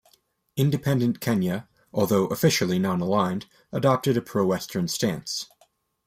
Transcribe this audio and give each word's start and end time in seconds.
Independent 0.57 1.19
Kenya, 1.19 1.69
although 1.93 2.25
officially 2.29 2.79
non-aligned, 2.79 3.45
adopted 3.71 4.17
a 4.17 4.21
pro-Western 4.23 4.87
stance. 4.87 5.45